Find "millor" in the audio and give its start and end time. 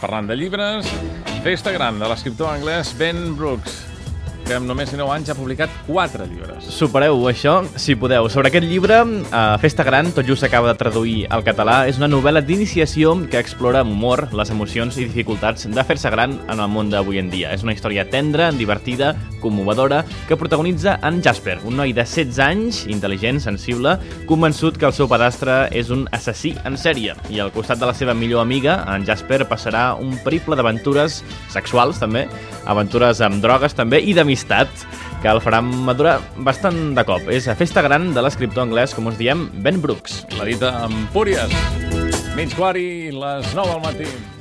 28.18-28.42